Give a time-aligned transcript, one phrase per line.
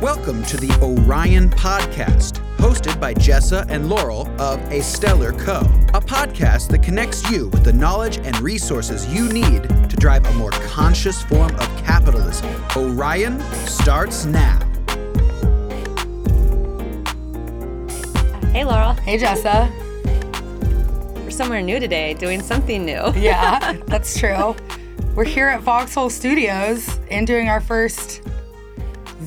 [0.00, 5.58] Welcome to the Orion Podcast, hosted by Jessa and Laurel of A Stellar Co.,
[5.92, 10.32] a podcast that connects you with the knowledge and resources you need to drive a
[10.34, 12.48] more conscious form of capitalism.
[12.76, 14.60] Orion starts now.
[18.52, 18.92] Hey, Laurel.
[18.92, 19.68] Hey, Jessa.
[21.24, 23.12] We're somewhere new today, doing something new.
[23.16, 24.54] Yeah, that's true.
[25.16, 28.22] We're here at Foxhole Studios and doing our first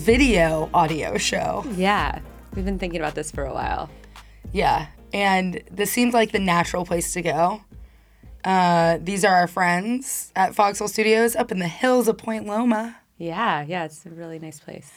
[0.02, 1.64] video audio show.
[1.76, 2.20] Yeah,
[2.55, 3.90] we've been thinking about this for a while.
[4.52, 7.62] Yeah, and this seemed like the natural place to go.
[8.44, 12.98] Uh, these are our friends at Foxhole Studios up in the hills of Point Loma.
[13.20, 14.91] Yeah, yeah, it's a really nice place.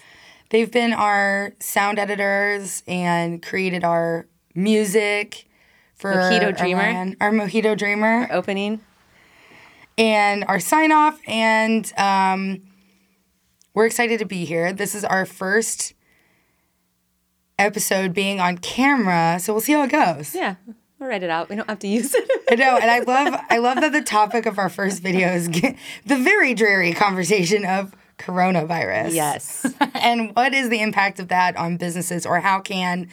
[0.48, 5.46] They've been our sound editors and created our music
[5.94, 6.80] for Mojito Dreamer.
[6.82, 8.28] Orion- our Mojito Dreamer.
[8.30, 8.80] Opening.
[9.98, 11.20] and our sign off.
[11.28, 12.62] And um,
[13.74, 14.72] we're excited to be here.
[14.72, 15.94] This is our first
[17.58, 20.34] episode being on camera, so we'll see how it goes.
[20.34, 20.54] Yeah,
[20.98, 21.48] we'll write it out.
[21.48, 22.30] We don't have to use it.
[22.50, 25.48] I know, and I love I love that the topic of our first video is
[25.48, 25.76] the
[26.06, 29.12] very dreary conversation of coronavirus.
[29.12, 29.66] yes.
[29.94, 33.08] and what is the impact of that on businesses, or how can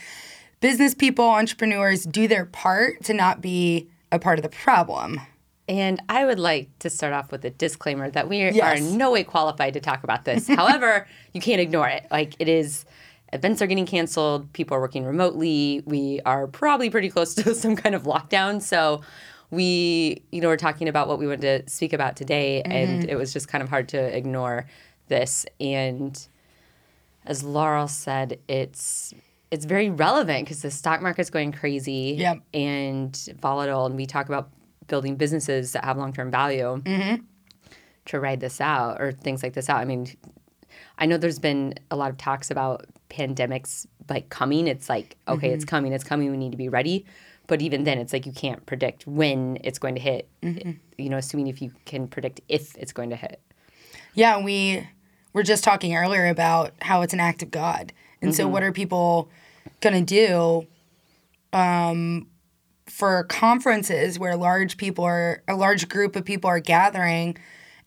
[0.60, 5.20] business people, entrepreneurs do their part to not be a part of the problem?
[5.68, 9.12] And I would like to start off with a disclaimer that we are in no
[9.12, 10.48] way qualified to talk about this.
[10.48, 12.08] However, you can't ignore it.
[12.12, 12.86] Like it is
[13.32, 15.84] events are getting canceled, people are working remotely.
[15.86, 18.62] We are probably pretty close to some kind of lockdown.
[18.62, 19.02] So
[19.50, 23.10] we, you know, we're talking about what we wanted to speak about today and mm-hmm.
[23.10, 24.66] it was just kind of hard to ignore
[25.08, 25.46] this.
[25.60, 26.20] And
[27.26, 29.14] as Laurel said, it's
[29.52, 32.38] it's very relevant because the stock market's going crazy Yep.
[32.54, 34.50] and volatile, and we talk about
[34.92, 37.24] building businesses that have long term value mm-hmm.
[38.06, 39.78] to ride this out or things like this out.
[39.78, 40.06] I mean,
[41.00, 44.68] I know there's been a lot of talks about pandemics like coming.
[44.68, 45.76] It's like okay, it's mm-hmm.
[45.76, 46.30] coming, it's coming.
[46.30, 47.06] We need to be ready.
[47.48, 50.30] But even then, it's like you can't predict when it's going to hit.
[50.44, 50.72] Mm-hmm.
[50.98, 53.42] You know, assuming if you can predict if it's going to hit.
[54.14, 54.88] Yeah, we
[55.34, 57.94] were just talking earlier about how it's an act of God.
[58.22, 59.32] And so what are people
[59.80, 60.68] going to do
[61.58, 62.28] um,
[63.02, 67.36] for conferences where large people are a large group of people are gathering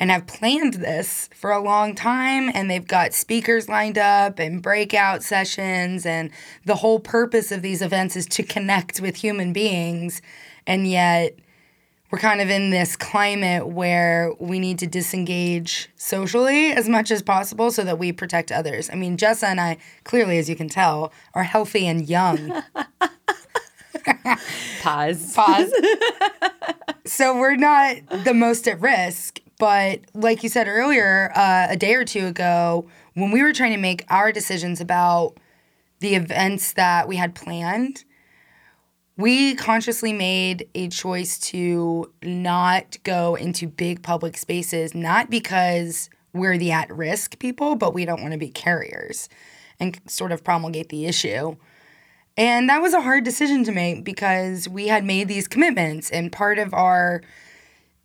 [0.00, 4.60] and have planned this for a long time and they've got speakers lined up and
[4.60, 6.32] breakout sessions and
[6.64, 10.20] the whole purpose of these events is to connect with human beings
[10.66, 11.38] and yet
[12.10, 17.22] we're kind of in this climate where we need to disengage socially as much as
[17.22, 18.90] possible so that we protect others.
[18.90, 22.62] I mean, Jessa and I, clearly, as you can tell, are healthy and young.
[24.82, 25.34] Pause.
[25.34, 25.72] Pause.
[27.06, 29.40] so we're not the most at risk.
[29.58, 33.72] But like you said earlier, uh, a day or two ago, when we were trying
[33.72, 35.34] to make our decisions about
[36.00, 38.04] the events that we had planned,
[39.16, 46.58] we consciously made a choice to not go into big public spaces, not because we're
[46.58, 49.28] the at risk people, but we don't want to be carriers
[49.78, 51.56] and sort of promulgate the issue.
[52.36, 56.32] And that was a hard decision to make because we had made these commitments, and
[56.32, 57.22] part of our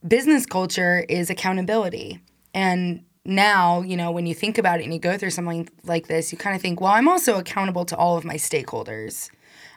[0.07, 2.21] business culture is accountability.
[2.53, 6.07] And now, you know, when you think about it and you go through something like
[6.07, 9.29] this, you kind of think, well, I'm also accountable to all of my stakeholders.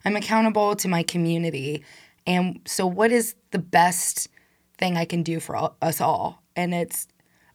[0.05, 1.85] I'm accountable to my community.
[2.27, 4.29] And so, what is the best
[4.79, 6.43] thing I can do for all, us all?
[6.57, 7.09] And it's,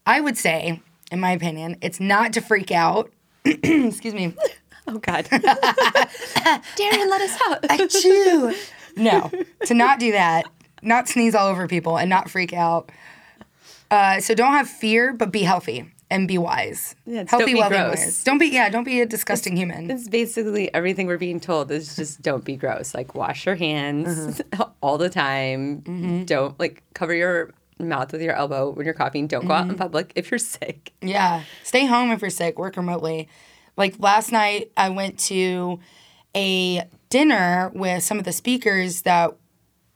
[0.06, 0.82] I would say,
[1.12, 3.12] in my opinion, it's not to freak out.
[3.46, 4.36] Excuse me.
[4.90, 5.26] Oh God.
[5.32, 7.62] Darren, let us out.
[7.64, 8.56] Achoo.
[8.96, 9.30] No,
[9.66, 10.46] to not do that,
[10.82, 12.90] not sneeze all over people, and not freak out.
[13.92, 16.96] Uh, so don't have fear, but be healthy and be wise.
[17.06, 18.24] Yeah, healthy, don't be gross.
[18.24, 18.70] Don't be yeah.
[18.70, 19.92] Don't be a disgusting human.
[19.92, 22.96] It's basically everything we're being told is just don't be gross.
[22.96, 24.68] Like wash your hands uh-huh.
[24.82, 25.82] all the time.
[25.82, 26.24] Mm-hmm.
[26.24, 29.28] Don't like cover your mouth with your elbow when you're coughing.
[29.28, 29.78] Don't go out in mm-hmm.
[29.78, 30.94] public if you're sick.
[31.02, 31.44] Yeah.
[31.64, 32.58] Stay home if you're sick.
[32.58, 33.28] Work remotely.
[33.78, 35.80] Like last night, I went to
[36.36, 39.38] a dinner with some of the speakers that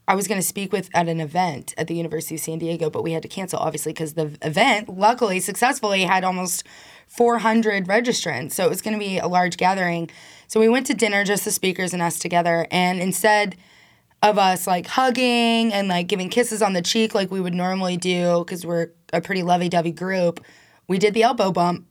[0.07, 2.89] I was going to speak with at an event at the University of San Diego,
[2.89, 6.63] but we had to cancel, obviously, because the event, luckily, successfully had almost
[7.07, 8.51] 400 registrants.
[8.53, 10.09] So it was going to be a large gathering.
[10.47, 12.67] So we went to dinner, just the speakers and us together.
[12.71, 13.55] And instead
[14.21, 17.97] of us like hugging and like giving kisses on the cheek like we would normally
[17.97, 20.43] do, because we're a pretty lovey dovey group,
[20.87, 21.85] we did the elbow bump.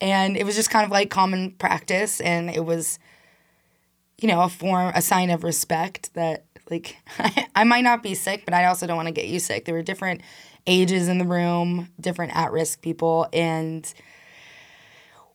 [0.00, 2.20] And it was just kind of like common practice.
[2.20, 2.98] And it was,
[4.20, 6.96] you know, a form, a sign of respect that like
[7.54, 9.64] I might not be sick, but I also don't want to get you sick.
[9.64, 10.20] There were different
[10.66, 13.28] ages in the room, different at risk people.
[13.32, 13.92] And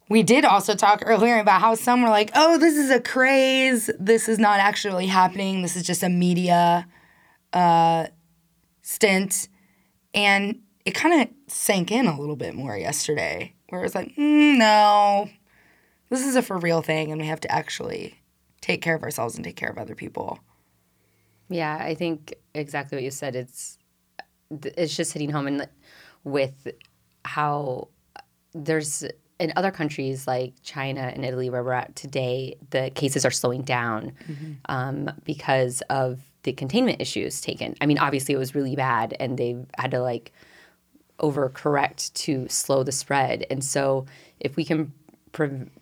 [0.09, 3.89] we did also talk earlier about how some were like, oh, this is a craze.
[3.97, 5.61] This is not actually happening.
[5.61, 6.85] This is just a media
[7.53, 8.07] uh,
[8.81, 9.47] stint.
[10.13, 14.15] And it kind of sank in a little bit more yesterday, where it was like,
[14.15, 15.29] mm, no,
[16.09, 18.21] this is a for real thing, and we have to actually
[18.59, 20.39] take care of ourselves and take care of other people.
[21.49, 23.35] Yeah, I think exactly what you said.
[23.35, 23.77] It's
[24.49, 25.67] it's just hitting home and
[26.23, 26.67] with
[27.23, 27.87] how
[28.53, 29.05] there's
[29.39, 33.63] in other countries like China and Italy, where we're at today, the cases are slowing
[33.63, 34.51] down mm-hmm.
[34.65, 37.75] um, because of the containment issues taken.
[37.81, 40.33] I mean, obviously it was really bad, and they had to like
[41.21, 43.45] overcorrect to slow the spread.
[43.49, 44.05] And so,
[44.39, 44.91] if we can,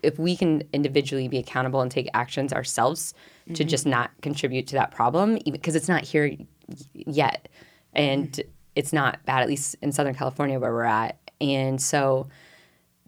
[0.03, 3.13] if we can individually be accountable and take actions ourselves
[3.45, 3.53] mm-hmm.
[3.55, 6.35] to just not contribute to that problem, because it's not here
[6.93, 7.47] yet,
[7.93, 8.49] and mm-hmm.
[8.75, 11.17] it's not bad, at least in Southern California where we're at.
[11.41, 12.27] And so,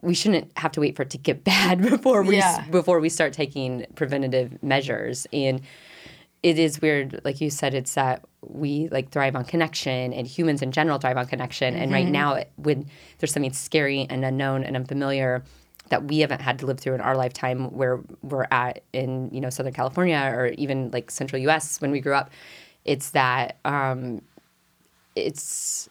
[0.02, 2.66] we shouldn't have to wait for it to get bad before we yeah.
[2.70, 5.62] before we start taking preventative measures and
[6.44, 10.62] it is weird like you said it's that we like thrive on connection and humans
[10.62, 11.84] in general thrive on connection mm-hmm.
[11.84, 12.14] and right mm-hmm.
[12.14, 12.86] now when
[13.20, 15.44] there's something scary and unknown and unfamiliar
[15.90, 19.40] that we haven't had to live through in our lifetime where we're at in you
[19.40, 22.32] know southern california or even like central us when we grew up
[22.86, 24.22] it's that um
[25.16, 25.90] it's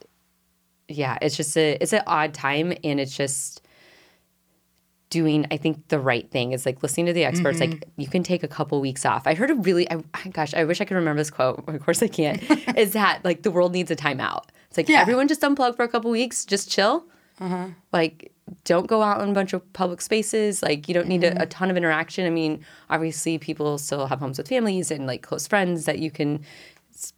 [0.89, 3.63] yeah it's just a it's an odd time and it's just
[5.11, 7.73] doing i think the right thing is like listening to the experts mm-hmm.
[7.73, 10.65] like you can take a couple weeks off i heard a really I, gosh i
[10.65, 12.43] wish i could remember this quote of course i can't
[12.79, 15.01] is that like the world needs a timeout it's like yeah.
[15.01, 17.05] everyone just unplug for a couple weeks just chill
[17.41, 17.67] uh-huh.
[17.93, 18.33] like
[18.65, 21.39] don't go out in a bunch of public spaces like you don't need mm-hmm.
[21.39, 25.07] a, a, ton of interaction i mean obviously people still have homes with families and
[25.07, 26.45] like close friends that you can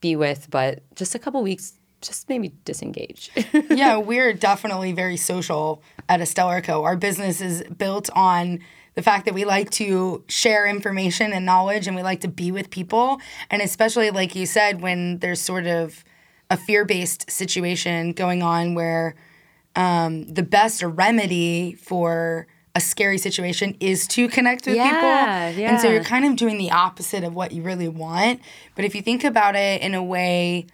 [0.00, 3.30] be with but just a couple weeks just maybe disengage.
[3.70, 6.84] yeah, we're definitely very social at Stellar Co.
[6.84, 8.60] Our business is built on
[8.94, 12.52] the fact that we like to share information and knowledge and we like to be
[12.52, 13.20] with people.
[13.50, 16.04] And especially, like you said, when there's sort of
[16.50, 19.14] a fear based situation going on where
[19.76, 25.62] um, the best remedy for a scary situation is to connect with yeah, people.
[25.62, 25.70] Yeah.
[25.70, 28.40] And so you're kind of doing the opposite of what you really want.
[28.74, 30.66] But if you think about it in a way,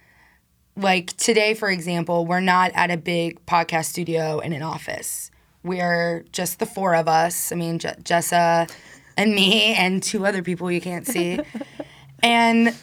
[0.79, 5.29] like today, for example, we're not at a big podcast studio in an office.
[5.63, 7.51] We're just the four of us.
[7.51, 8.71] I mean, J- Jessa
[9.17, 11.39] and me and two other people you can't see.
[12.23, 12.75] and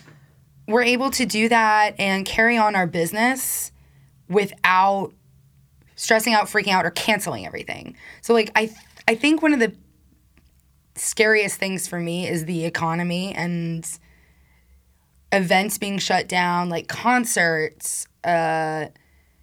[0.69, 3.73] we're able to do that and carry on our business
[4.29, 5.13] without
[5.95, 7.97] stressing out, freaking out, or canceling everything.
[8.21, 8.79] So, like, I, th-
[9.09, 9.73] I think one of the
[10.97, 13.89] scariest things for me is the economy and
[15.33, 18.87] events being shut down, like concerts, uh,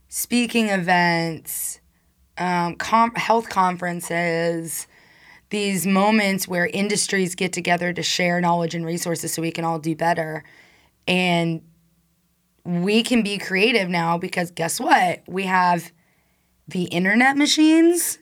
[0.07, 1.79] speaking events,
[2.37, 4.87] um, com- health conferences,
[5.49, 9.79] these moments where industries get together to share knowledge and resources so we can all
[9.79, 10.43] do better.
[11.07, 11.61] And
[12.65, 15.21] we can be creative now because guess what?
[15.27, 15.91] We have
[16.67, 18.19] the internet machines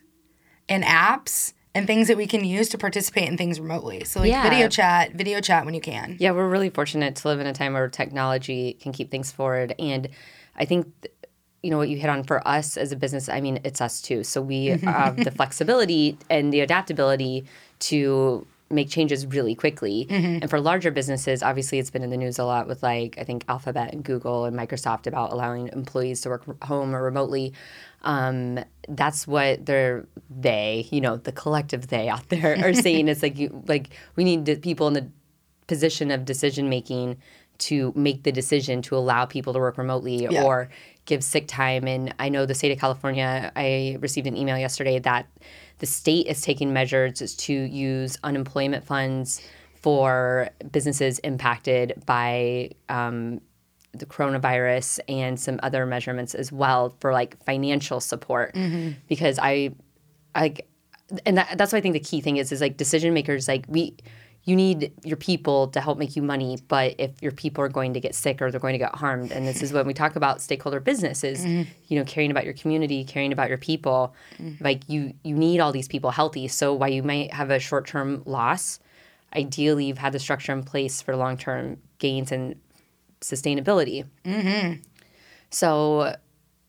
[0.68, 4.04] and apps and things that we can use to participate in things remotely.
[4.04, 4.42] So like yeah.
[4.42, 6.16] video chat, video chat when you can.
[6.18, 9.74] Yeah, we're really fortunate to live in a time where technology can keep things forward
[9.78, 10.08] and
[10.54, 10.92] I think
[11.62, 14.02] you know what you hit on for us as a business i mean it's us
[14.02, 17.44] too so we have the flexibility and the adaptability
[17.78, 20.38] to make changes really quickly mm-hmm.
[20.42, 23.24] and for larger businesses obviously it's been in the news a lot with like i
[23.24, 27.52] think alphabet and google and microsoft about allowing employees to work home or remotely
[28.04, 28.58] um,
[28.88, 33.38] that's what they're they you know the collective they out there are saying it's like
[33.38, 35.08] you like we need people in the
[35.66, 37.16] position of decision making
[37.58, 40.42] to make the decision to allow people to work remotely yeah.
[40.42, 40.68] or
[41.04, 44.98] give sick time and i know the state of california i received an email yesterday
[44.98, 45.26] that
[45.78, 49.40] the state is taking measures to use unemployment funds
[49.74, 53.40] for businesses impacted by um,
[53.92, 58.92] the coronavirus and some other measurements as well for like financial support mm-hmm.
[59.08, 59.72] because I
[60.34, 60.56] I
[61.26, 63.64] and that, that's why I think the key thing is is like decision makers like
[63.68, 63.96] we
[64.44, 67.94] you need your people to help make you money but if your people are going
[67.94, 70.16] to get sick or they're going to get harmed and this is when we talk
[70.16, 71.68] about stakeholder businesses mm-hmm.
[71.88, 74.62] you know caring about your community caring about your people mm-hmm.
[74.64, 78.22] like you you need all these people healthy so while you might have a short-term
[78.24, 78.80] loss
[79.36, 82.56] ideally you've had the structure in place for long-term gains and
[83.22, 84.04] sustainability.
[84.24, 84.82] Mm-hmm.
[85.50, 86.16] So,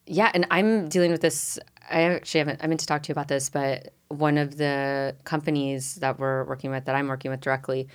[0.06, 1.60] yeah, and I'm dealing with this.
[1.90, 2.64] I actually haven't.
[2.64, 6.44] I meant to talk to you about this, but one of the companies that we're
[6.46, 7.88] working with, that I'm working with directly,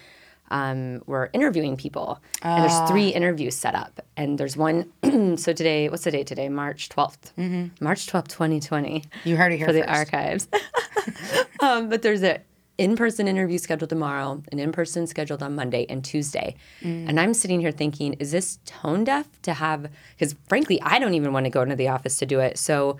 [0.50, 2.48] um, we're interviewing people, uh.
[2.48, 2.86] and there's ah.
[2.86, 4.90] three interviews set up, and there's one.
[5.36, 6.48] so today, what's the date today?
[6.48, 7.32] March 12th.
[7.38, 7.84] Mm-hmm.
[7.84, 9.04] March 12th, 2020.
[9.24, 9.86] You heard it here for first.
[9.86, 10.48] the archives.
[11.60, 12.40] um, but there's a
[12.78, 16.54] in-person interview scheduled tomorrow, an in-person scheduled on Monday and Tuesday.
[16.80, 17.08] Mm.
[17.08, 21.14] And I'm sitting here thinking, is this tone deaf to have because frankly, I don't
[21.14, 22.56] even want to go into the office to do it.
[22.56, 22.96] So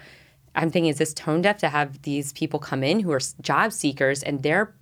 [0.56, 3.72] I'm thinking, is this tone deaf to have these people come in who are job
[3.72, 4.74] seekers and they're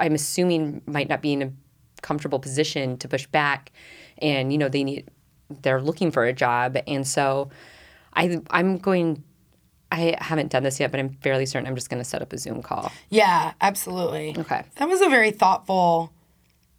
[0.00, 1.52] I'm assuming might not be in a
[2.02, 3.70] comfortable position to push back
[4.18, 5.08] and you know they need
[5.62, 7.50] they're looking for a job and so
[8.14, 9.22] I I'm going
[9.92, 12.32] I haven't done this yet, but I'm fairly certain I'm just going to set up
[12.32, 12.92] a Zoom call.
[13.08, 14.34] Yeah, absolutely.
[14.38, 14.62] Okay.
[14.76, 16.12] That was a very thoughtful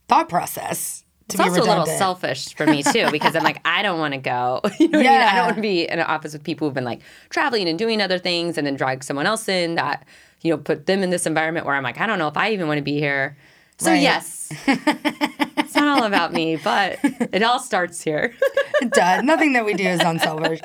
[0.07, 1.03] thought process.
[1.27, 3.99] To It's be also a little selfish for me too because I'm like I don't
[3.99, 4.61] want to go.
[4.79, 5.21] You know what I mean?
[5.21, 7.79] I don't want to be in an office with people who've been like traveling and
[7.79, 10.05] doing other things and then drag someone else in that
[10.41, 12.51] you know put them in this environment where I'm like I don't know if I
[12.51, 13.37] even want to be here.
[13.77, 14.01] So Right.
[14.01, 18.33] yes, it's not all about me, but it all starts here.
[18.81, 19.23] It does.
[19.23, 20.59] Nothing that we do is unselfish.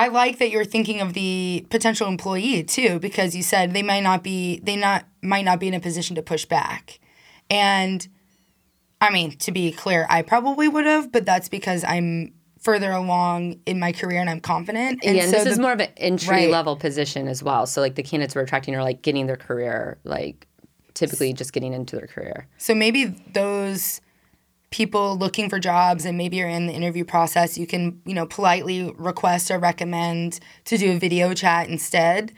[0.00, 4.02] I like that you're thinking of the potential employee too, because you said they might
[4.02, 6.98] not be they not might not be in a position to push back.
[7.50, 8.08] And
[9.02, 13.60] I mean, to be clear, I probably would have, but that's because I'm further along
[13.66, 15.04] in my career and I'm confident.
[15.04, 16.50] And yeah, and so this is more of an entry Right.
[16.50, 17.66] level position as well.
[17.66, 20.46] So like the candidates we're attracting are like getting their career, like
[20.94, 22.48] typically just getting into their career.
[22.56, 23.04] So maybe
[23.34, 24.00] those
[24.70, 28.26] people looking for jobs and maybe you're in the interview process, you can, you know,
[28.26, 32.32] politely request or recommend to do a video chat instead.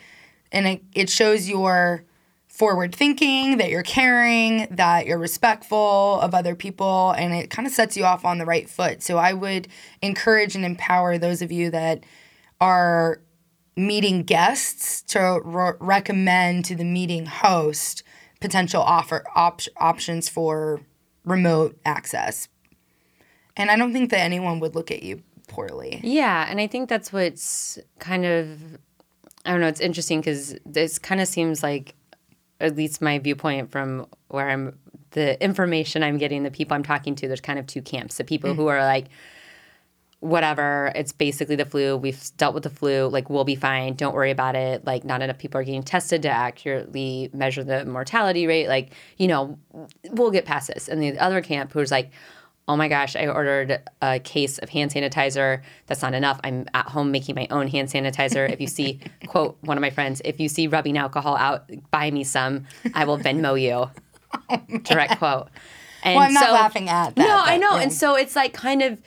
[0.50, 2.04] And it, it shows your
[2.48, 7.72] forward thinking, that you're caring, that you're respectful of other people, and it kind of
[7.72, 9.02] sets you off on the right foot.
[9.02, 9.68] So I would
[10.02, 12.04] encourage and empower those of you that
[12.60, 13.22] are
[13.74, 18.02] meeting guests to re- recommend to the meeting host
[18.38, 20.82] potential offer op- options for
[21.24, 22.48] remote access.
[23.56, 26.00] And I don't think that anyone would look at you poorly.
[26.02, 28.78] Yeah, and I think that's what's kind of
[29.44, 31.94] I don't know, it's interesting because this kind of seems like
[32.60, 34.78] at least my viewpoint from where I'm
[35.10, 38.16] the information I'm getting, the people I'm talking to, there's kind of two camps.
[38.16, 38.72] The people who mm.
[38.72, 39.06] are like,
[40.22, 41.96] whatever, it's basically the flu.
[41.96, 43.08] We've dealt with the flu.
[43.08, 43.94] Like, we'll be fine.
[43.94, 44.84] Don't worry about it.
[44.86, 48.68] Like, not enough people are getting tested to accurately measure the mortality rate.
[48.68, 49.58] Like, you know,
[50.10, 50.88] we'll get past this.
[50.88, 52.12] And the other camp who's like,
[52.68, 55.60] oh my gosh, I ordered a case of hand sanitizer.
[55.88, 56.38] That's not enough.
[56.44, 58.48] I'm at home making my own hand sanitizer.
[58.48, 62.12] If you see, quote, one of my friends, if you see rubbing alcohol out, buy
[62.12, 62.66] me some.
[62.94, 63.90] I will Venmo you.
[64.48, 65.48] Oh Direct quote.
[66.02, 67.76] And Well, I'm not laughing at that, No, I know.
[67.76, 67.82] yeah.
[67.82, 68.98] And so it's like kind of,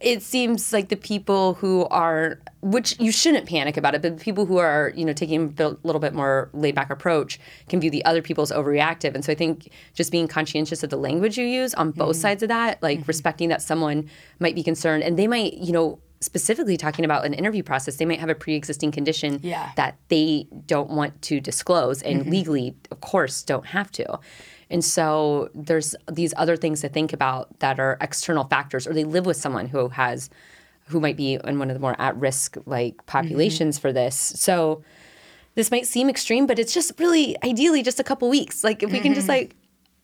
[0.00, 4.22] it seems like the people who are, which you shouldn't panic about it, but the
[4.22, 7.90] people who are, you know, taking a little bit more laid back approach can view
[7.90, 9.14] the other people as overreactive.
[9.14, 11.98] And so I think just being conscientious of the language you use on Mm-hmm.
[11.98, 14.10] both sides of that, like respecting that someone
[14.40, 18.06] might be concerned and they might, you know, specifically talking about an interview process, they
[18.06, 19.70] might have a pre-existing condition Yeah.
[19.76, 24.18] that they don't want to disclose and legally, of course, don't have to.
[24.74, 29.04] And so there's these other things to think about that are external factors, or they
[29.04, 30.30] live with someone who has,
[30.88, 33.06] who might be in one of the more at-risk like mm-hmm.
[33.06, 34.16] populations for this.
[34.16, 34.82] So
[35.54, 38.64] this might seem extreme, but it's just really ideally just a couple weeks.
[38.64, 39.44] Like if we can just mm-hmm.
[39.44, 39.56] like,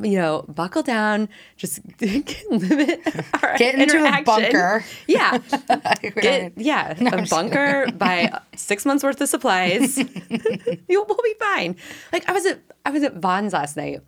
[0.08, 3.00] you know, buckle down, just limit
[3.42, 4.84] our Get into a bunker.
[5.08, 5.38] Yeah,
[6.14, 9.98] Get, yeah, a bunker, by six months worth of supplies.
[10.88, 11.74] You'll we'll be fine.
[12.12, 14.00] Like I was at I was at Vons last night,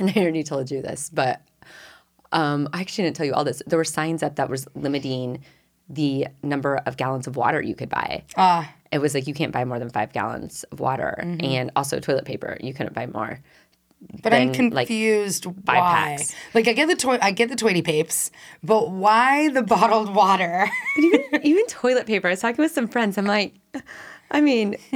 [0.00, 1.42] and I already told you this, but
[2.32, 3.62] um, I actually didn't tell you all this.
[3.66, 5.40] There were signs up that was limiting
[5.88, 8.24] the number of gallons of water you could buy.
[8.36, 8.72] Ah.
[8.92, 12.24] It was like you can't buy more than five gallons of water, and also toilet
[12.24, 12.56] paper.
[12.60, 13.40] You couldn't buy more.
[14.22, 15.74] But I'm than, like, confused why.
[15.74, 16.34] packs.
[16.54, 18.30] Like I get the toy I get the Tweety Papes,
[18.62, 20.70] but why the bottled water?
[21.42, 22.28] Even toilet paper.
[22.28, 23.18] I was talking with some friends.
[23.18, 23.54] I'm like,
[24.30, 24.76] I mean,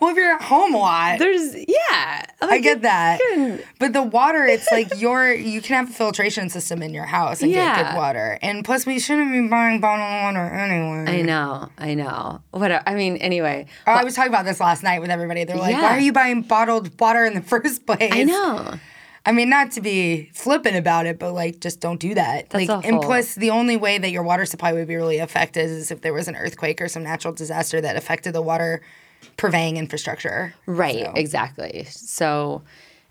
[0.00, 2.24] well, if you're at home a lot, there's yeah.
[2.42, 3.18] I get that.
[3.20, 7.04] can- But the water, it's like your you can have a filtration system in your
[7.06, 8.38] house and get good water.
[8.42, 11.18] And plus we shouldn't be buying bottled water anyway.
[11.20, 12.42] I know, I know.
[12.50, 13.66] What I mean, anyway.
[13.86, 15.44] Oh, I was talking about this last night with everybody.
[15.44, 15.82] They're like, Yeah.
[15.82, 18.74] "Why are you buying bottled water in the first place?" I know.
[19.26, 22.50] I mean, not to be flippant about it, but like, just don't do that.
[22.50, 25.70] That's like, and plus, the only way that your water supply would be really affected
[25.70, 28.82] is if there was an earthquake or some natural disaster that affected the water
[29.38, 30.54] purveying infrastructure.
[30.66, 31.86] Right, So- exactly.
[31.88, 32.62] So,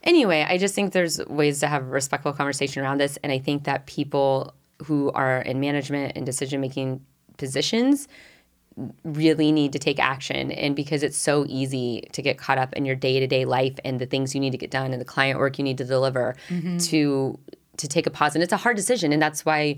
[0.03, 3.17] anyway, I just think there's ways to have a respectful conversation around this.
[3.23, 4.53] And I think that people
[4.83, 7.01] who are in management and decision making
[7.37, 8.07] positions
[9.03, 10.51] really need to take action.
[10.51, 13.77] And because it's so easy to get caught up in your day to day life
[13.83, 15.85] and the things you need to get done and the client work you need to
[15.85, 16.77] deliver mm-hmm.
[16.77, 17.39] to
[17.77, 18.35] to take a pause.
[18.35, 19.11] And it's a hard decision.
[19.11, 19.77] And that's why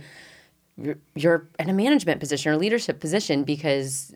[0.78, 4.14] you're, you're in a management position or leadership position because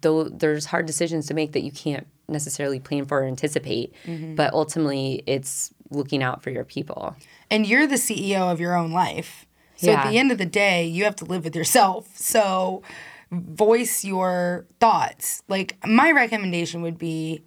[0.00, 3.94] though there's hard decisions to make that you can't necessarily plan for or anticipate.
[4.04, 4.36] Mm-hmm.
[4.36, 7.16] But ultimately, it's looking out for your people.
[7.50, 9.46] and you're the CEO of your own life.
[9.76, 12.16] So at the end of the day, you have to live with yourself.
[12.16, 12.82] So
[13.30, 15.42] voice your thoughts.
[15.48, 17.42] Like my recommendation would be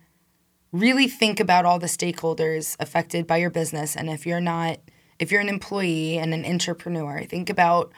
[0.72, 4.78] really think about all the stakeholders affected by your business and if you're not
[5.18, 7.92] if you're an employee and an entrepreneur, think about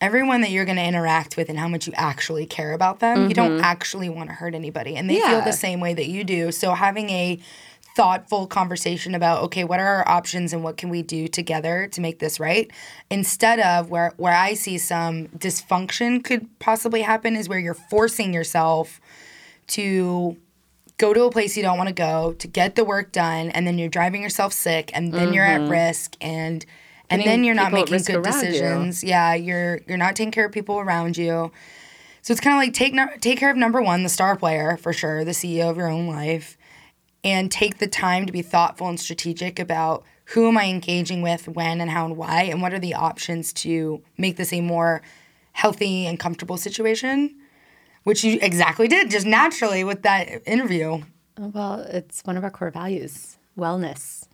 [0.00, 3.28] everyone that you're going to interact with and how much you actually care about them.
[3.28, 3.64] You don't mm-hmm.
[3.64, 6.50] actually want to hurt anybody and they feel the same way that you do.
[6.50, 7.38] So having a
[7.96, 12.00] thoughtful conversation about okay, what are our options and what can we do together to
[12.00, 12.70] make this right?
[13.10, 18.32] Instead of where where I see some dysfunction could possibly happen is where you're forcing
[18.32, 19.00] yourself
[19.68, 20.36] to
[21.00, 23.66] go to a place you don't want to go to get the work done and
[23.66, 25.70] then you're driving yourself sick and then you're at mm-hmm.
[25.70, 26.66] risk and
[27.08, 28.50] and then you're not making good around you.
[28.50, 31.50] decisions yeah you're you're not taking care of people around you
[32.20, 34.92] so it's kind of like take take care of number one the star player for
[34.92, 36.58] sure the ceo of your own life
[37.22, 41.48] and take the time to be thoughtful and strategic about who am i engaging with
[41.48, 45.02] when and how and why and what are the options to make this a more
[45.52, 47.34] healthy and comfortable situation
[48.04, 51.02] which you exactly did just naturally with that interview.
[51.38, 54.26] Well, it's one of our core values wellness.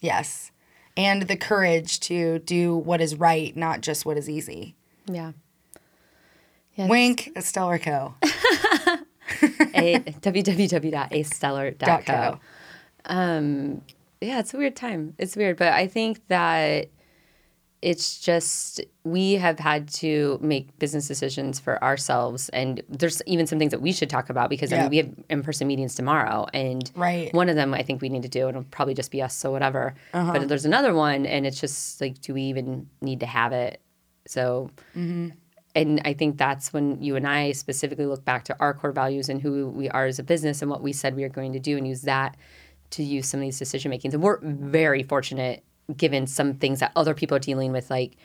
[0.00, 0.50] yes.
[0.96, 4.74] And the courage to do what is right not just what is easy.
[5.06, 5.32] Yeah.
[6.76, 8.98] Wink stellar co a,
[9.74, 12.40] www.astellar.co.
[13.04, 13.82] Um,
[14.20, 15.14] yeah, it's a weird time.
[15.18, 16.88] It's weird, but I think that
[17.80, 23.58] it's just we have had to make business decisions for ourselves, and there's even some
[23.58, 26.88] things that we should talk about because I mean we have in-person meetings tomorrow, and
[26.94, 27.34] Right.
[27.34, 29.34] one of them I think we need to do, and it'll probably just be us,
[29.34, 29.94] so whatever.
[30.14, 30.32] Uh-huh.
[30.32, 33.80] But there's another one, and it's just like, do we even need to have it?
[34.28, 35.30] So Mm-hmm.
[35.74, 39.28] And I think that's when you and I specifically look back to our core values
[39.28, 41.58] and who we are as a business and what we said we are going to
[41.58, 42.36] do and use that
[42.90, 44.12] to use some of these decision makings.
[44.12, 45.64] And we're very fortunate
[45.96, 47.90] given some things that other people are dealing with.
[47.90, 48.16] Like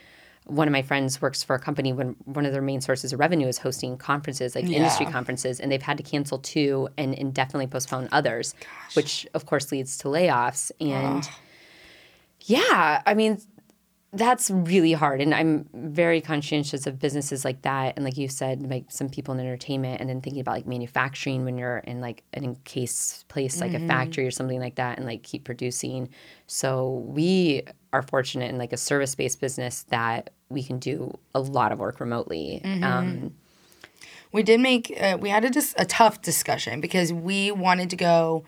[0.46, 3.20] one of my friends works for a company when one of their main sources of
[3.20, 7.68] revenue is hosting conferences, like industry conferences, and they've had to cancel two and indefinitely
[7.68, 8.56] postpone others,
[8.94, 10.72] which of course leads to layoffs.
[10.82, 11.28] And
[12.42, 13.42] yeah, I mean,
[14.14, 18.68] that's really hard and i'm very conscientious of businesses like that and like you said
[18.70, 22.24] like some people in entertainment and then thinking about like manufacturing when you're in like
[22.34, 26.10] an encased place like a factory or something like that and like keep producing.
[26.48, 31.72] So we are fortunate in like a service-based business that we can do a lot
[31.72, 32.62] of work remotely.
[32.84, 33.34] Um,
[34.32, 37.96] we did make uh, we had a dis- a tough discussion because we wanted to
[37.98, 38.46] go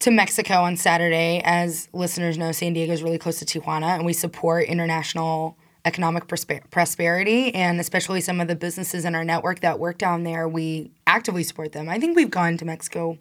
[0.00, 1.40] to Mexico on Saturday.
[1.44, 6.26] As listeners know, San Diego is really close to Tijuana, and we support international economic
[6.26, 10.48] prosper- prosperity, and especially some of the businesses in our network that work down there.
[10.48, 11.88] We actively support them.
[11.88, 13.18] I think we've gone to Mexico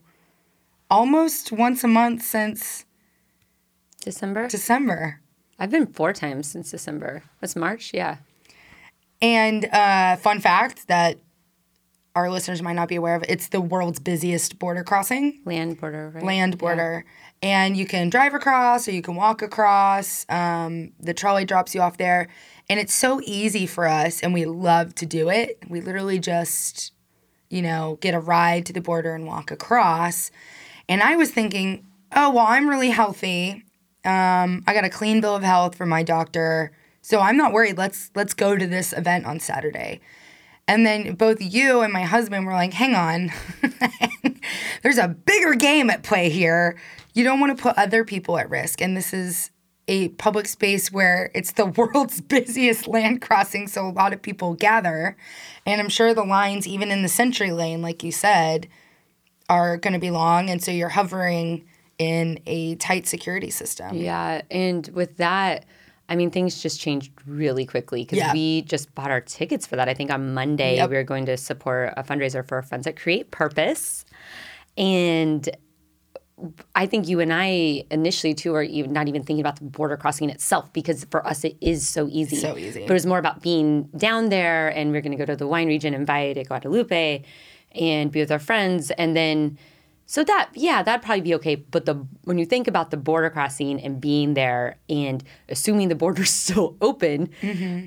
[0.90, 2.86] almost once a month since
[4.04, 5.20] december December.
[5.58, 8.18] i've been four times since december what's march yeah
[9.20, 11.18] And uh, fun fact that
[12.16, 15.42] our listeners might not be aware of: it's the world's busiest border crossing.
[15.46, 17.06] land border right land border.
[17.42, 20.26] And you can drive across or you can walk across.
[20.30, 22.30] Um, the trolley drops you off there.
[22.70, 25.60] And it's so easy for us, and we love to do it.
[25.70, 26.94] We literally just,
[27.50, 30.32] you know, get a ride to the border and walk across.
[30.90, 33.66] And I was thinking, oh, well, I'm really healthy.
[34.04, 36.72] Um, I got a clean bill of health from my doctor.
[37.02, 37.78] So I'm not worried.
[37.78, 40.02] Let's let's go to this event on Saturday.
[40.68, 43.32] And then both you and my husband were like, hang on,
[44.84, 46.78] there's a bigger game at play here.
[47.14, 48.82] You don't want to put other people at risk.
[48.82, 49.52] And this is
[49.88, 54.56] a public space where it's the world's busiest land crossing, so a lot of people
[54.56, 55.16] gather.
[55.66, 58.68] And I'm sure the lines, even in the SENTRI Lane, like you said,
[59.50, 60.50] are going to be long.
[60.50, 61.66] And so you're hovering
[61.98, 63.96] in a tight security system.
[63.96, 65.66] Yeah, and with that,
[66.08, 68.32] I mean, things just changed really quickly because Yeah.
[68.34, 69.90] we just bought our tickets for that.
[69.90, 70.90] I think on Monday Yep.
[70.90, 74.06] we were going to support a fundraiser for our Friends that Create Purpose,
[74.78, 75.50] and
[76.76, 79.96] I think you and I initially too are even not even thinking about the border
[79.96, 82.36] crossing itself because for us it is so easy.
[82.36, 82.82] So easy.
[82.82, 85.48] But it was more about being down there, and we're going to go to the
[85.48, 87.24] wine region, invite at Guadalupe,
[87.74, 89.58] and be with our friends, and then.
[90.08, 91.56] So that yeah, that'd probably be okay.
[91.56, 95.96] But the when you think about the border crossing and being there and assuming the
[95.96, 97.30] border's still open,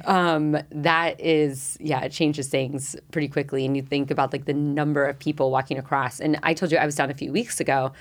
[0.05, 3.65] um, that is yeah, it changes things pretty quickly.
[3.65, 6.21] And you think about like the number of people walking across.
[6.21, 7.93] And I told you I was down a few weeks ago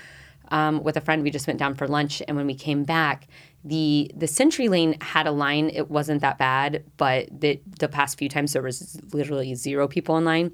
[0.50, 1.22] um, with a friend.
[1.22, 3.28] We just went down for lunch, and when we came back,
[3.64, 5.70] the the SENTRI Lane had a line.
[5.72, 10.16] It wasn't that bad, but the the past few times there was literally zero people
[10.16, 10.52] in line.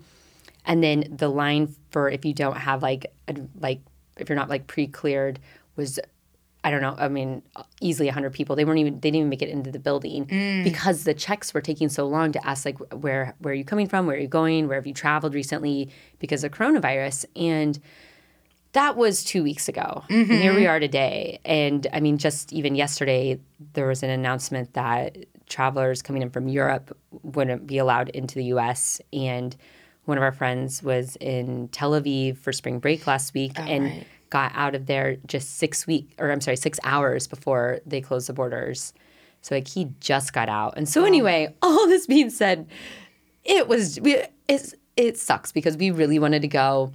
[0.65, 3.81] And then the line for if you don't have like a, like
[4.17, 5.41] if you're not like pre-cleared
[5.77, 5.99] was
[6.65, 6.95] I don't know.
[6.97, 7.43] I mean,
[7.83, 8.57] easily 100 people.
[8.57, 8.95] They weren't even.
[8.95, 10.65] They didn't even make it into the building mm.
[10.65, 13.87] because the checks were taking so long to ask like where where are you coming
[13.87, 17.79] from, where are you going, where have you traveled recently because of coronavirus, and
[18.73, 20.05] that was two weeks ago.
[20.09, 20.41] And mm-hmm.
[20.41, 23.39] here we are today, and I mean, just even yesterday
[23.75, 28.45] there was an announcement that travelers coming in from Europe wouldn't be allowed into the
[28.47, 29.03] U.S.
[29.13, 29.55] and
[30.05, 33.85] one of our friends was in Tel Aviv for spring break last week oh, and
[33.85, 34.07] right.
[34.31, 38.29] got out of there just six week or I'm sorry, six hours before they closed
[38.29, 38.93] the borders.
[39.43, 40.75] So like he just got out.
[40.77, 41.07] And so oh.
[41.07, 42.69] anyway, all this being said,
[43.45, 46.93] it was we it's, it sucks because we really wanted to go.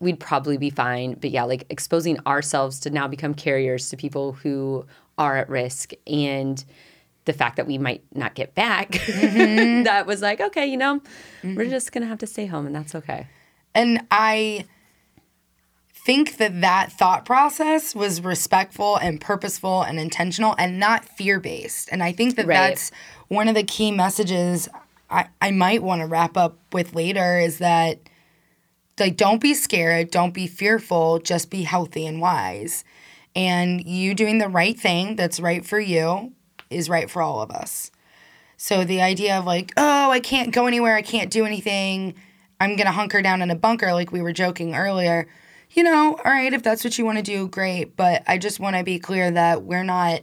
[0.00, 4.32] We'd probably be fine, but yeah, like exposing ourselves to now become carriers to people
[4.32, 6.64] who are at risk and
[7.28, 9.82] the fact that we might not get back mm-hmm.
[9.84, 11.00] that was like okay you know
[11.44, 11.70] we're mm-hmm.
[11.70, 13.28] just gonna have to stay home and that's okay
[13.74, 14.64] And I
[15.92, 21.88] think that that thought process was respectful and purposeful and intentional and not fear based.
[21.92, 22.56] And I think that Right.
[22.56, 22.90] that's
[23.28, 24.68] one of the key messages
[25.10, 27.98] I, I might want to wrap up with later is that
[28.98, 32.84] like don't be scared, don't be fearful, just be healthy and wise.
[33.36, 36.32] And you doing the right thing that's right for you
[36.70, 37.90] is right for all of us.
[38.56, 42.14] So the idea of like, oh, I can't go anywhere, I can't do anything,
[42.60, 45.28] I'm gonna hunker down in a bunker, like we were joking earlier.
[45.70, 47.94] You know, all right, if that's what you want to do, great.
[47.94, 50.22] But I just want to be clear that we're not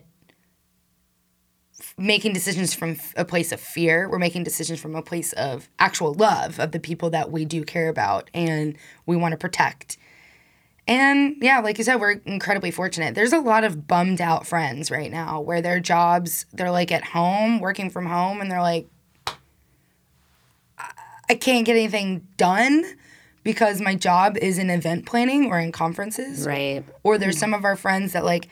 [1.97, 4.09] making decisions from a place of fear.
[4.09, 7.63] We're making decisions from a place of actual love of the people that we do
[7.63, 9.97] care about and we want to protect.
[10.87, 13.15] And yeah, like you said, we're incredibly fortunate.
[13.15, 17.03] There's a lot of bummed out friends right now where their jobs, they're like at
[17.05, 18.87] home, working from home, and they're like,
[20.77, 20.91] "I-
[21.29, 22.83] I can't get anything done
[23.43, 26.45] because my job is in event planning or in conferences.
[26.45, 28.47] right Or there's some of our friends that like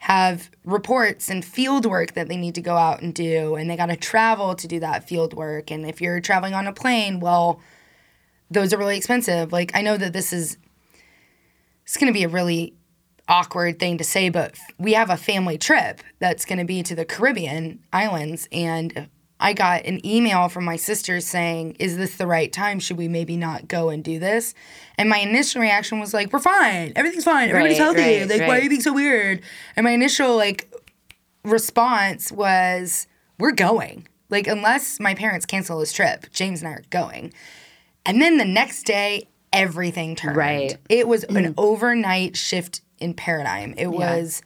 [0.00, 3.76] have reports and field work that they need to go out and do, and they
[3.76, 5.70] got to travel to do that field work.
[5.70, 7.60] And if you're traveling on a plane, well,
[8.50, 9.52] those are really expensive.
[9.52, 10.56] Like, I know that this is
[11.84, 12.74] it's going to be a really
[13.28, 16.94] awkward thing to say, but we have a family trip that's going to be to
[16.94, 18.48] the Caribbean islands.
[18.52, 19.08] And
[19.40, 22.78] I got an email from my sister saying, Is this the right time?
[22.78, 24.54] Should we maybe not go and do this?
[24.98, 26.92] And my initial reaction was like, We're fine.
[26.96, 27.48] Everything's fine.
[27.48, 28.20] Everybody's Right, healthy.
[28.20, 29.42] right, like, why are you being so weird?
[29.76, 30.72] And my initial, like,
[31.44, 33.06] response was,
[33.38, 34.06] We're going.
[34.30, 37.32] Like, unless my parents cancel this trip, James and I are going.
[38.06, 40.36] And then the next day, everything turned.
[40.36, 40.76] Right.
[40.88, 41.54] It was an mm.
[41.56, 43.74] overnight shift in paradigm.
[43.76, 43.88] It Yeah.
[43.88, 44.42] was,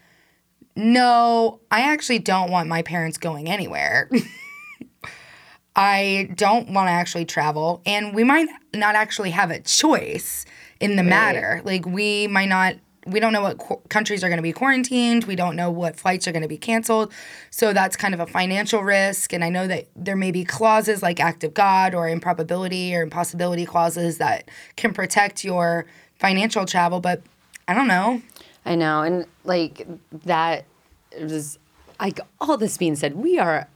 [0.74, 4.10] no, I actually don't want my parents going anywhere.
[5.76, 7.82] I don't want to actually travel.
[7.84, 10.46] And we might not actually have a choice
[10.80, 11.60] in the matter.
[11.64, 12.76] Like, we might not.
[13.06, 15.24] We don't know what qu- countries are going to be quarantined.
[15.24, 17.12] We don't know what flights are going to be canceled.
[17.50, 19.32] So that's kind of a financial risk.
[19.32, 23.02] And I know that there may be clauses like act of God or improbability or
[23.02, 25.86] impossibility clauses that can protect your
[26.18, 27.00] financial travel.
[27.00, 27.22] But
[27.68, 28.22] I don't know.
[28.64, 29.86] I know, and like
[30.24, 30.64] that
[31.20, 31.58] was
[32.00, 33.68] like all this being said, we are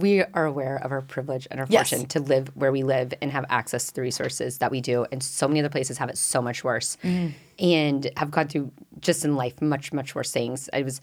[0.00, 1.90] we are aware of our privilege and our Yes.
[1.90, 5.06] fortune to live where we live and have access to the resources that we do,
[5.12, 6.96] and so many other places have it so much worse,
[7.58, 10.68] and have gone through just in life much much worse things.
[10.72, 11.00] I was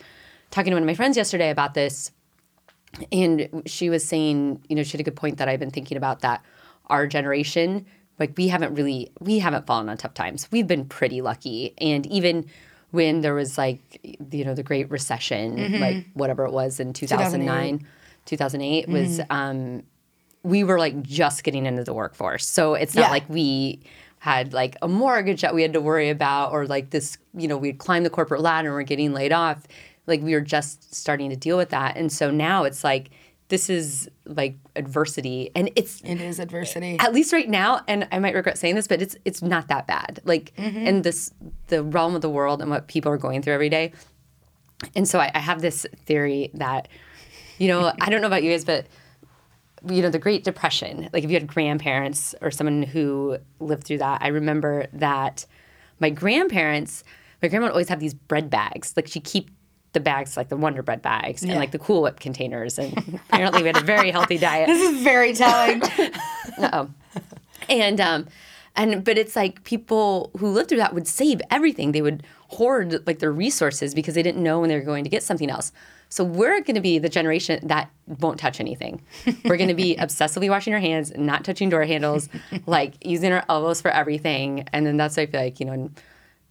[0.52, 2.12] talking to one of my friends yesterday about this,
[3.12, 5.98] and she was saying, you know, she had a good point that I've been thinking
[5.98, 6.44] about that
[6.88, 7.86] our generation,
[8.20, 10.48] like we haven't really, we haven't fallen on tough times.
[10.52, 11.74] We've been pretty lucky.
[11.80, 12.46] And even
[12.92, 13.80] when there was like,
[14.32, 17.88] you know, the Great Recession, like whatever it was in 2009,
[18.26, 19.84] 2008, was, um,
[20.44, 22.46] we were like just getting into the workforce.
[22.48, 23.10] So it's not Yeah.
[23.12, 23.82] like we
[24.20, 27.58] had like a mortgage that we had to worry about or like this, you know,
[27.58, 29.64] we'd climbed the corporate ladder and we're getting laid off.
[30.08, 31.96] Like we were just starting to deal with that.
[31.98, 33.10] And so now it's like,
[33.50, 36.98] this is like adversity and it's It is adversity.
[37.00, 39.86] at least right now and i might regret saying this but it's it's not that
[39.86, 41.30] bad like in this
[41.68, 43.92] the realm of the world and what people are going through every day
[44.96, 46.88] and so I, I have this theory that
[47.58, 48.88] you know i don't know about you guys but
[49.90, 53.98] you know the great depression like if you had grandparents or someone who lived through
[53.98, 55.46] that i remember that
[56.00, 57.04] my grandparents
[57.42, 59.50] my grandma would always have these bread bags like she'd keep
[59.94, 63.62] the bags like the wonder bread bags and like the cool whip containers and apparently
[63.62, 65.84] we had a very healthy diet This is very telling.
[66.58, 66.90] uh-oh.
[67.70, 68.28] And um
[68.76, 71.92] and but it's like people who lived through that would save everything.
[71.92, 75.12] They would hoard like their resources because they didn't know when they were going to
[75.12, 75.72] get something else.
[76.14, 79.02] So we're going to be the generation that won't touch anything.
[79.46, 82.30] We're going to be obsessively washing our hands, not touching door handles,
[82.68, 84.68] like using our elbows for everything.
[84.72, 85.90] And then that's, I feel like, you know,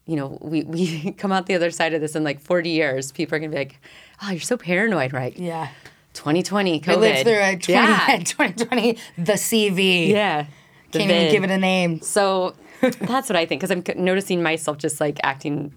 [0.04, 3.12] you know, we, we come out the other side of this in like 40 years,
[3.12, 3.78] people are going to be like,
[4.20, 5.38] oh, you're so paranoid, right?
[5.38, 5.68] Yeah.
[6.14, 6.88] 2020, COVID.
[6.88, 7.62] We lived through it.
[7.62, 8.18] 20, yeah.
[8.24, 10.08] 2020, the CV.
[10.08, 10.46] Yeah.
[10.90, 12.00] The Can't even give it a name.
[12.00, 15.72] So that's what I think because I'm noticing myself just like acting,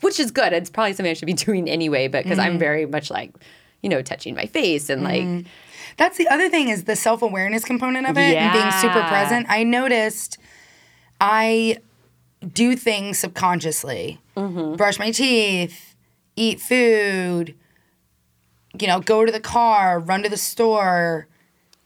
[0.00, 0.52] which is good.
[0.52, 2.52] It's probably something I should be doing anyway, but because Mm-hmm.
[2.54, 3.32] I'm very much like,
[3.82, 5.46] you know, touching my face and like,
[5.96, 9.46] That's the other thing is the self awareness component of it and being super present.
[9.48, 10.38] I noticed
[11.20, 11.78] I
[12.52, 14.20] do things subconsciously
[14.76, 15.94] brush my teeth,
[16.36, 17.54] eat food,
[18.78, 21.26] you know, go to the car, run to the store,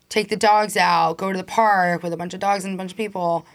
[0.09, 2.77] take the dogs out, go to the park with a bunch of dogs and a
[2.77, 3.46] bunch of people,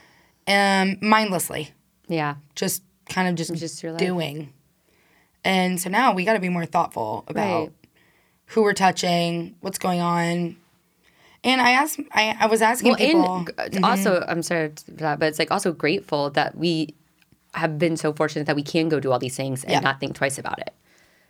[0.48, 1.72] um, mindlessly,
[2.08, 4.52] yeah, just kind of just, Just doing.
[5.44, 7.72] And so now we got to be more thoughtful about Right.
[8.48, 10.58] who we're touching, what's going on.
[11.44, 13.36] And I asked, I, I was asking well, people.
[13.36, 13.86] and g- mm-hmm.
[13.86, 16.96] also, I'm sorry for that, but it's like also grateful that we
[17.54, 19.80] have been so fortunate that we can go do all these things and Yeah.
[19.82, 20.74] not think twice about it.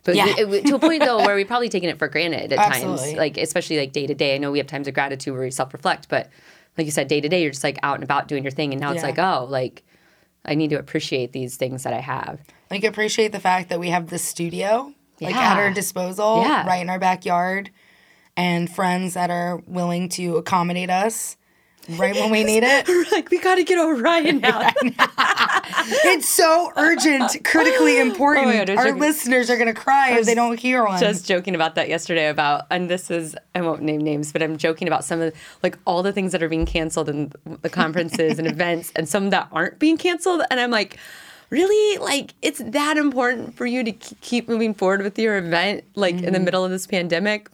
[0.05, 0.45] But Yeah.
[0.45, 2.97] we- to a point though where we've probably taken it for granted at Absolutely.
[3.07, 4.35] times, like especially like day to day.
[4.35, 6.29] I know we have times of gratitude where we self reflect, but
[6.77, 8.71] like you said, day to day, you're just like out and about doing your thing,
[8.71, 9.83] and now it's like, oh, like
[10.45, 12.39] I need to appreciate these things that I have.
[12.71, 15.51] like appreciate the fact that we have this studio like Yeah.
[15.53, 16.65] at our disposal Yeah.
[16.67, 17.69] right in our backyard
[18.35, 21.37] and friends that are willing to accommodate us
[21.89, 22.87] right when we need it?
[23.11, 24.73] Like we got to get Orion out.
[26.03, 28.47] it's so urgent critically oh important.
[28.47, 30.99] Oh God, our you- listeners are going to cry if they don't hear one.
[30.99, 34.57] just joking about that yesterday about and this is I won't name names, but I'm
[34.57, 38.39] joking about some of like all the things that are being canceled and the conferences
[38.39, 40.97] and events and some that aren't being canceled and I'm like
[41.49, 41.97] really?
[41.99, 46.21] Like it's that important for you to keep moving forward with your event like in
[46.21, 46.45] the mm-hmm.
[46.45, 47.49] middle of this pandemic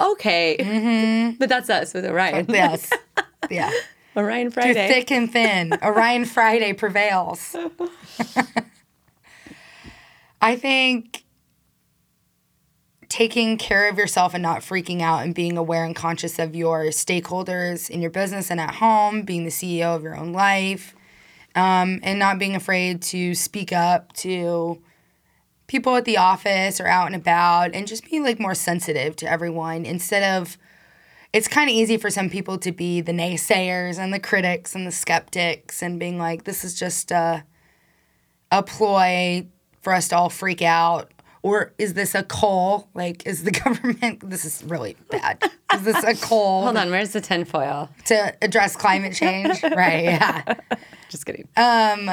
[0.00, 1.34] okay.
[1.38, 2.46] But that's us with orion.
[2.48, 2.90] Yes
[3.50, 3.70] yeah.
[4.16, 4.72] Orion Friday.
[4.72, 4.94] through friday.
[4.94, 5.78] thick and thin.
[5.82, 7.54] Orion friday prevails.
[10.40, 11.24] I think
[13.08, 16.86] taking care of yourself and not freaking out and being aware and conscious of your
[16.86, 20.94] stakeholders in your business and at home being the ceo of your own life
[21.54, 24.78] um, and not being afraid to speak up to
[25.68, 29.30] people at the office or out and about and just being like more sensitive to
[29.30, 30.58] everyone instead of
[31.32, 34.86] it's kind of easy for some people to be the naysayers and the critics and
[34.86, 37.44] the skeptics and being like this is just a,
[38.50, 39.46] a ploy
[39.82, 42.88] for us to all freak out or is this a call?
[42.94, 45.38] like is the government this is really bad
[45.74, 46.64] is this a call?
[46.64, 50.54] hold on where's the tinfoil to address climate change right yeah
[51.10, 52.10] just kidding um,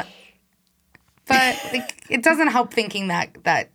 [1.28, 3.70] but like it doesn't help thinking that that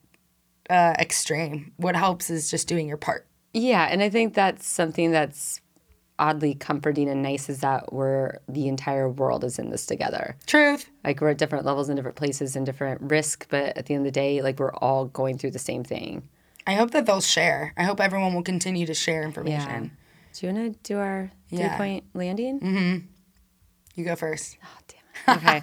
[0.68, 5.10] uh, extreme what helps is just doing your part Yeah, and I think that's something
[5.10, 5.60] that's
[6.18, 10.36] oddly comforting and nice is that we're the entire world is in this together.
[10.46, 13.94] truth Like we're at different levels and different places and different risk, but at the
[13.94, 16.28] end of the day, like we're all going through the same thing.
[16.66, 19.90] i hope that they'll share i hope everyone will continue to share information Yeah.
[20.34, 21.76] Do you want to do our Yeah.
[21.76, 22.60] point landing?
[22.60, 23.06] Mm-hmm.
[23.96, 25.42] you go first Oh, damn it.
[25.42, 25.60] Okay.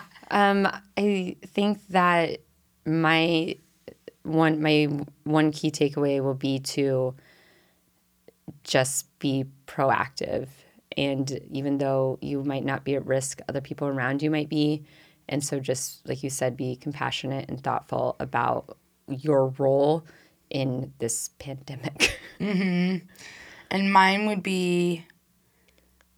[0.30, 2.40] um, I think that
[2.84, 3.56] my
[4.22, 4.88] one my
[5.24, 7.14] one key takeaway will be to
[8.64, 10.48] just be proactive.
[10.96, 14.84] And even though you might not be at risk, other people around you might be.
[15.28, 20.04] And so just like you said, be compassionate and thoughtful about your role
[20.50, 22.18] in this pandemic.
[22.40, 23.02] and
[23.70, 25.04] mine would be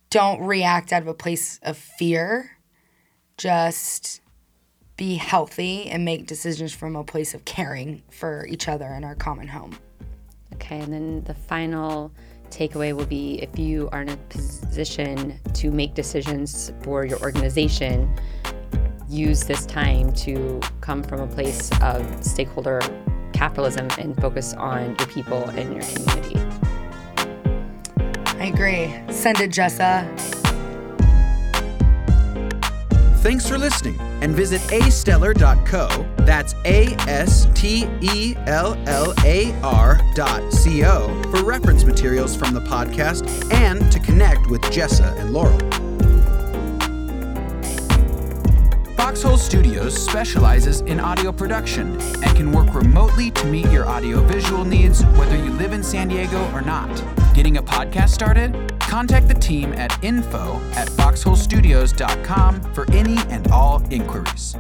[0.09, 2.57] don't react out of a place of fear
[3.41, 4.21] just
[4.99, 9.15] be healthy and make decisions from a place of caring for each other in our
[9.15, 9.75] common home.
[10.55, 12.13] Okay, and then the final
[12.51, 18.15] takeaway will be if you are in a position to make decisions for your organization,
[19.09, 22.81] use this time to come from a place of stakeholder
[23.33, 26.39] capitalism and focus on your people and your community.
[28.39, 29.15] i agree.
[29.15, 30.40] Send it jessa
[33.23, 36.09] Thanks for listening and visit astellar.co.
[36.25, 42.35] That's A S T E L L A R dot C O for reference materials
[42.35, 45.59] from the podcast and to connect with Jessa and Laurel.
[48.97, 55.05] Foxhole Studios specializes in audio production and can work remotely to meet your audiovisual needs
[55.19, 56.89] whether you live in San Diego or not.
[57.35, 58.75] Getting a podcast started?
[58.81, 60.89] Contact the team at info at
[61.21, 64.57] foxholestudios.com for any and all inquiries.